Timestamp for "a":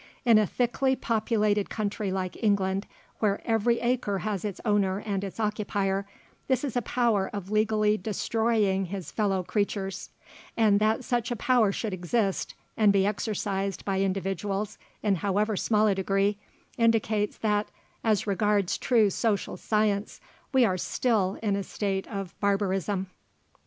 0.39-0.47, 6.75-6.81, 11.29-11.35, 15.85-15.93, 21.55-21.61